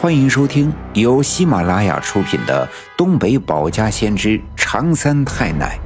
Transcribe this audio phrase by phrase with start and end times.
[0.00, 2.64] 欢迎收听由喜马拉雅出品的
[2.96, 5.76] 《东北保家先知长三太奶》，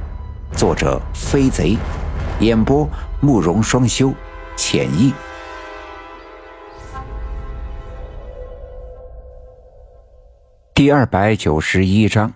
[0.55, 1.75] 作者飞贼，
[2.39, 2.87] 演播
[3.21, 4.13] 慕容双修，
[4.55, 5.11] 浅意。
[10.75, 12.35] 第二百九十一章：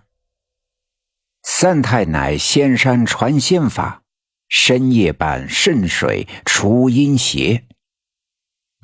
[1.44, 4.02] 三太奶仙山传仙法，
[4.50, 7.67] 深夜版渗水除阴邪。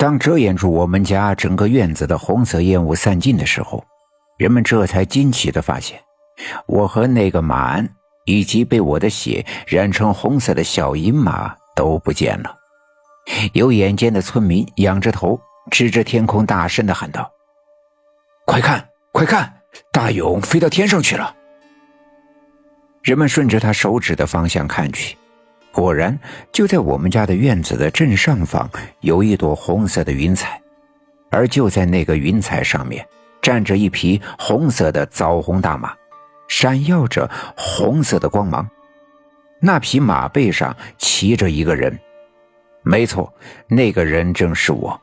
[0.04, 3.82] 当遮掩住我们家整个院子的红色烟雾散尽的时候，
[4.38, 5.98] 人们这才惊奇地发现，
[6.68, 7.88] 我和那个马鞍
[8.26, 12.54] 以及被我的血染成红色的小银马都不见了。
[13.54, 15.40] 有眼尖的村民仰着头，
[15.72, 17.32] 指着天空，大声地喊道
[18.46, 19.54] ：“快看，快看，
[19.94, 21.34] 大勇飞到天上去了！”
[23.04, 25.16] 人们顺着他手指的方向看去。
[25.74, 26.18] 果然，
[26.52, 28.70] 就在我们家的院子的正上方，
[29.02, 30.62] 有一朵红色的云彩，
[31.32, 33.04] 而就在那个云彩上面，
[33.42, 35.92] 站着一匹红色的枣红大马，
[36.48, 38.70] 闪耀着红色的光芒。
[39.60, 42.00] 那匹马背上骑着一个人，
[42.84, 43.34] 没错，
[43.68, 45.02] 那个人正是我。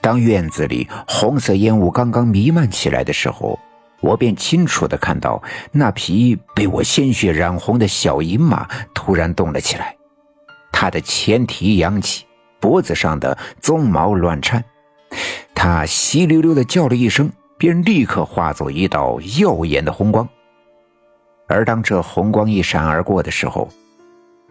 [0.00, 3.56] 当院子里红色烟雾刚刚弥漫起来的时候，
[4.00, 9.94] 我便清楚地看到那匹被我鲜血染红的小银马突然动了起来。
[10.72, 12.24] 他的前蹄扬起，
[12.58, 14.64] 脖子上的鬃毛乱颤，
[15.54, 20.28] 他稀溜溜的叫了一声，便立刻化作一道耀眼的红光。
[21.48, 23.68] 而当这红光一闪而过的时候，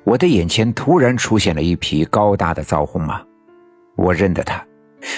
[0.03, 3.21] 我的眼前突然出现了一匹高大的枣红马，
[3.95, 4.63] 我认得他，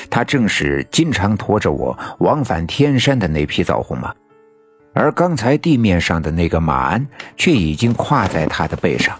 [0.10, 4.14] 他正是经常驮着我往返天山的那匹枣红马，
[4.94, 9.18] 而刚才地面上的那个马鞍却已经跨在他的背上。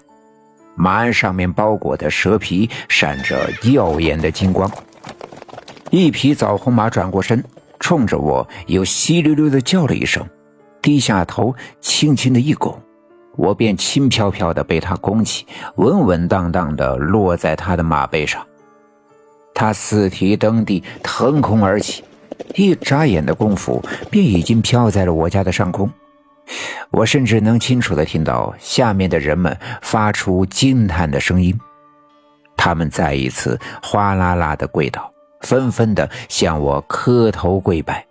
[0.76, 4.70] 马鞍上面包裹的蛇皮闪着耀眼的金光。
[5.90, 7.44] 一匹枣红马转过身，
[7.80, 10.26] 冲着我又稀溜溜的叫了一声，
[10.82, 12.80] 低下头，轻轻的一拱，
[13.36, 15.46] 我便轻飘飘的被他拱起，
[15.76, 18.46] 稳稳当当的落在他的马背上。
[19.54, 22.04] 他四蹄蹬地，腾空而起，
[22.56, 25.92] 一眨眼的功夫，便已经飘在了我家的上空。
[26.92, 31.58] 我甚至能清楚地听到下面的人们发出惊叹的声音，
[32.58, 38.06] 他们再一次哗啦啦地跪倒，纷纷地向我磕头跪拜。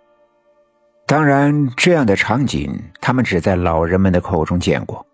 [1.05, 5.05] 当然，这样的场景他们只在老人们的口中见过。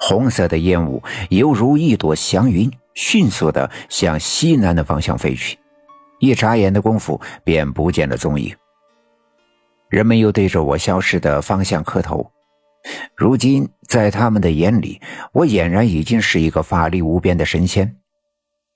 [0.00, 5.58] 红色的烟雾犹如一朵祥云，迅速地向西南的方向飞去，
[6.20, 8.54] 一眨眼的功夫便不见了踪影。
[9.90, 12.30] 人们又对着我消失的方向磕头。
[13.16, 15.00] 如今，在他们的眼里，
[15.32, 17.96] 我俨然已经是一个法力无边的神仙。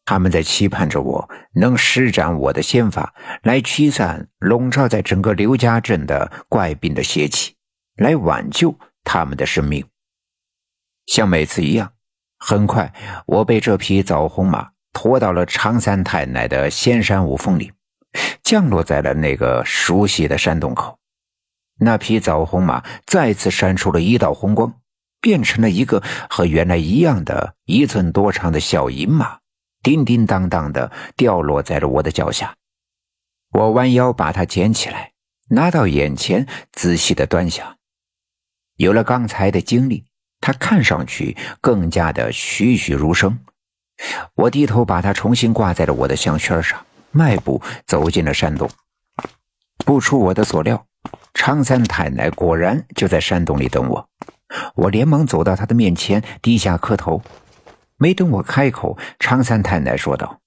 [0.05, 7.55] 他们在期盼着我能施展我的仙法，来驱散笼罩在整个刘家镇的怪病的邪气，
[7.97, 9.83] 来挽救他们的生命。
[11.07, 11.93] 像每次一样，
[12.39, 12.93] 很快
[13.25, 17.73] 我被这匹枣红马拖到了常三太奶的仙山五峰里，
[18.43, 20.99] 降落在了那个熟悉的山洞口。
[21.79, 24.81] 那匹枣红马再次闪出了一道红光，
[25.21, 29.39] 变成了一个和原来一样的一寸多长的小银马，
[29.83, 32.57] 叮叮当当的掉落在了我的脚下。
[33.51, 35.13] 我弯腰把它捡起来，
[35.51, 37.77] 拿到眼前仔细的端详。
[38.77, 40.05] 有了刚才的经历，
[40.41, 43.39] 它看上去更加的栩栩如生。
[44.35, 48.69] 我低头把它重新挂在了我的项圈上，迈步走进了山洞。
[49.85, 50.87] 不出我的所料。
[51.35, 54.09] 常三太奶果然就在山洞里等我，
[54.75, 57.23] 我连忙走到他的面前，低下磕头。
[57.97, 60.41] 没等我开口，常三太奶说道：“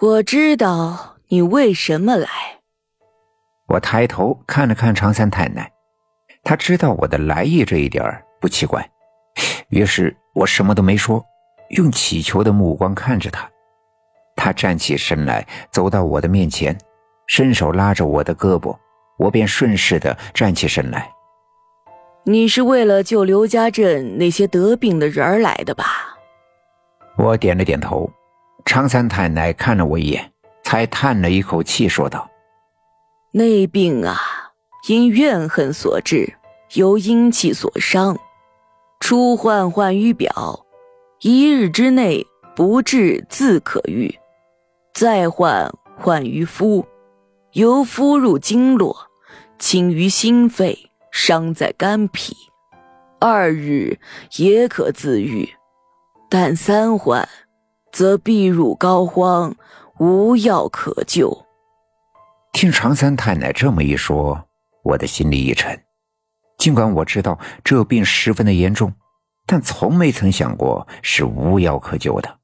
[0.00, 2.28] 我知道你为什么来。”
[3.68, 5.70] 我抬头看了看常三太奶，
[6.42, 8.04] 他知道我的来意这一点
[8.40, 8.90] 不奇怪，
[9.68, 11.24] 于是我什么都没说，
[11.70, 13.48] 用乞求的目光看着他。
[14.34, 16.76] 他站起身来，走到我的面前，
[17.28, 18.76] 伸手拉着我的胳膊。
[19.22, 21.08] 我便顺势的站起身来。
[22.24, 25.84] 你是为了救刘家镇那些得病的人儿来的吧？
[27.16, 28.10] 我点了点头。
[28.64, 30.32] 常三太奶看了我一眼，
[30.62, 32.30] 才叹了一口气，说道
[33.34, 34.16] ：“那病啊，
[34.88, 36.32] 因怨恨所致，
[36.74, 38.16] 由阴气所伤，
[39.00, 40.64] 初患患于表，
[41.22, 42.24] 一日之内
[42.54, 44.08] 不治自可愈；
[44.94, 46.86] 再患患于肤，
[47.52, 48.96] 由肤入经络。”
[49.62, 52.34] 侵于心肺，伤在肝脾，
[53.20, 53.96] 二日
[54.36, 55.46] 也可自愈；
[56.28, 57.26] 但三患，
[57.92, 59.54] 则必入膏肓，
[60.00, 61.46] 无药可救。
[62.52, 64.48] 听常三太奶这么一说，
[64.82, 65.80] 我的心里一沉。
[66.58, 68.92] 尽管我知道这病十分的严重，
[69.46, 72.38] 但从没曾想过是无药可救的。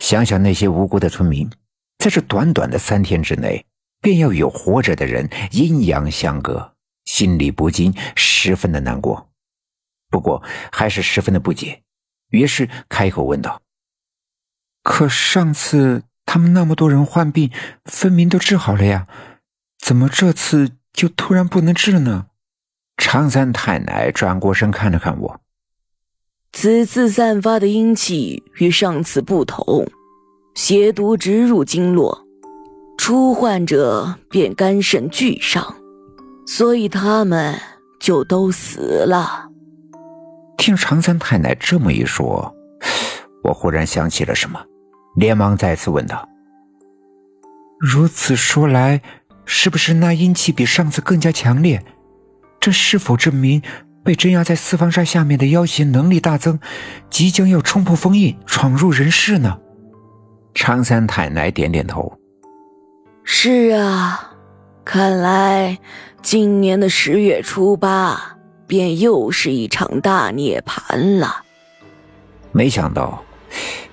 [0.00, 1.50] 想想那些无辜的村民，
[1.98, 3.64] 在这短短的三天之内，
[4.00, 9.30] 便要有活着的人阴阳相隔，心里不禁十分的难过。
[10.08, 11.82] 不过还是十分的不解，
[12.30, 13.60] 于是开口问道
[14.82, 17.50] ：“可上次他们那么多人患病，
[17.84, 19.08] 分明都治好了呀，
[19.78, 22.26] 怎么这次就突然不能治了呢？”
[22.98, 25.40] 常三太奶转过身看了看我，
[26.52, 29.86] 此次散发的阴气与上次不同，
[30.54, 32.25] 邪毒直入经络，
[32.98, 35.76] 初患者便肝肾俱伤，
[36.46, 37.58] 所以他们
[38.00, 39.48] 就都死了。
[40.56, 42.52] 听常三太奶这么一说，
[43.44, 44.60] 我忽然想起了什么，
[45.14, 46.28] 连忙再次问道
[47.78, 49.00] ：“如此说来，
[49.44, 51.84] 是不是那阴气比上次更加强烈？
[52.58, 53.62] 这是否证明
[54.02, 56.58] 被镇压在四方山下面的妖邪能力大增，
[57.08, 59.58] 即将要冲破封印，闯入人世呢？”
[60.54, 62.18] 常三太奶点点头
[63.26, 64.32] ：“是啊，
[64.84, 65.76] 看来
[66.22, 68.32] 今年的十月初八。”
[68.68, 71.44] 便又是一场大涅槃了。
[72.50, 73.22] 没想到，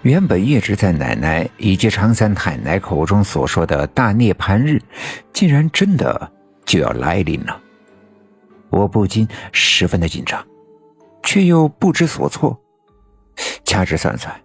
[0.01, 4.81] 原本一直在奶奶以及常三太奶口中所说的大涅槃日，
[5.31, 6.31] 竟然真的
[6.65, 7.61] 就要来临了。
[8.71, 10.43] 我不禁十分的紧张，
[11.21, 12.59] 却又不知所措。
[13.63, 14.35] 掐指算算，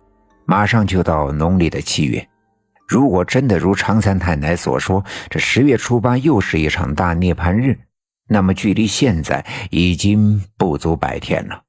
[0.45, 2.29] 马上就到农历的七月。
[2.89, 7.79] 如果真的如常三太奶所说，这十月初八又是一场大涅槃日。
[8.31, 11.68] 那么，距离现在已经不足百天了。